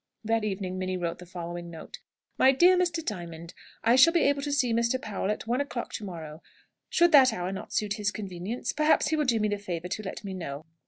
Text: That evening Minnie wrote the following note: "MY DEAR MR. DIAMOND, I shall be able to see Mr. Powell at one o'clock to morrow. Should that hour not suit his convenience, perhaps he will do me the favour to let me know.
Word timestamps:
That 0.23 0.43
evening 0.43 0.79
Minnie 0.79 0.97
wrote 0.97 1.19
the 1.19 1.27
following 1.27 1.69
note: 1.69 1.99
"MY 2.39 2.53
DEAR 2.53 2.75
MR. 2.75 3.05
DIAMOND, 3.05 3.53
I 3.83 3.95
shall 3.95 4.11
be 4.11 4.21
able 4.23 4.41
to 4.41 4.51
see 4.51 4.73
Mr. 4.73 4.99
Powell 4.99 5.29
at 5.29 5.45
one 5.45 5.61
o'clock 5.61 5.93
to 5.93 6.03
morrow. 6.03 6.41
Should 6.89 7.11
that 7.11 7.31
hour 7.31 7.51
not 7.51 7.71
suit 7.71 7.97
his 7.97 8.09
convenience, 8.09 8.73
perhaps 8.73 9.09
he 9.09 9.15
will 9.15 9.25
do 9.25 9.39
me 9.39 9.47
the 9.47 9.59
favour 9.59 9.89
to 9.89 10.01
let 10.01 10.23
me 10.23 10.33
know. 10.33 10.65